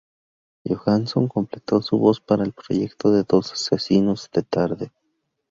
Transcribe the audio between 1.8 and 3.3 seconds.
su voz para el proyecto en